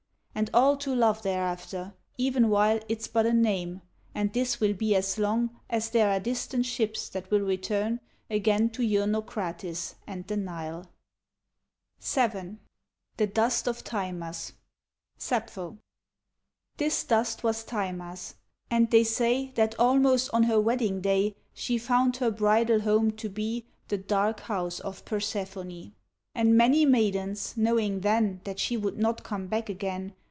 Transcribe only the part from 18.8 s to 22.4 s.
they say That almost on her wedding day She found her